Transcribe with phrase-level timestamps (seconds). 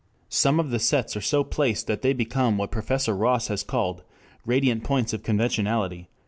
[0.29, 4.01] Some of the sets are so placed that they become what Professor Ross has called
[4.47, 6.09] "radiant points of conventionality."